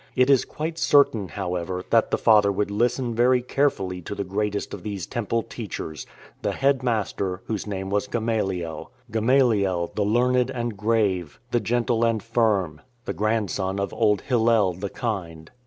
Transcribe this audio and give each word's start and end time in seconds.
It 0.15 0.31
is 0.31 0.45
quite 0.45 0.79
certain, 0.79 1.27
however, 1.27 1.85
that 1.91 2.09
the 2.09 2.17
father 2.17 2.51
would 2.51 2.71
listen 2.71 3.13
very 3.13 3.43
carefully 3.43 4.01
to 4.01 4.15
the 4.15 4.23
greatest 4.23 4.73
of 4.73 4.81
these 4.81 5.05
Temple 5.05 5.43
teachers, 5.43 6.07
the 6.41 6.53
headmaster, 6.53 7.43
whose 7.45 7.67
name 7.67 7.91
was 7.91 8.07
Gamaliel— 8.07 8.89
Gamaliel 9.11 9.91
the 9.93 10.01
learned 10.03 10.49
and 10.49 10.75
grave, 10.75 11.39
the 11.51 11.59
gentle 11.59 12.03
and 12.03 12.23
firm— 12.23 12.81
the 13.05 13.13
grand 13.13 13.51
son 13.51 13.79
of 13.79 13.93
old 13.93 14.21
Hillel 14.21 14.73
the 14.73 14.89
kind. 14.89 15.51